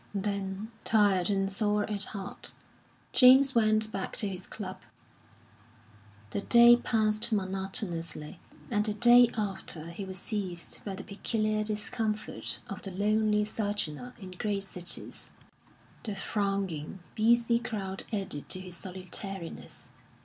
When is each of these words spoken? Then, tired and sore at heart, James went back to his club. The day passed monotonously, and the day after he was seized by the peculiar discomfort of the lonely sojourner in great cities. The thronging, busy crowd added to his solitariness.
Then, 0.15 0.71
tired 0.83 1.29
and 1.29 1.53
sore 1.53 1.87
at 1.87 2.05
heart, 2.05 2.55
James 3.13 3.53
went 3.53 3.91
back 3.91 4.17
to 4.17 4.27
his 4.27 4.47
club. 4.47 4.81
The 6.31 6.41
day 6.41 6.75
passed 6.75 7.31
monotonously, 7.31 8.39
and 8.71 8.83
the 8.83 8.95
day 8.95 9.29
after 9.37 9.91
he 9.91 10.03
was 10.03 10.17
seized 10.17 10.83
by 10.83 10.95
the 10.95 11.03
peculiar 11.03 11.63
discomfort 11.63 12.61
of 12.67 12.81
the 12.81 12.89
lonely 12.89 13.43
sojourner 13.45 14.15
in 14.19 14.31
great 14.31 14.63
cities. 14.63 15.29
The 16.03 16.15
thronging, 16.15 17.01
busy 17.13 17.59
crowd 17.59 18.03
added 18.11 18.49
to 18.49 18.59
his 18.59 18.75
solitariness. 18.75 19.87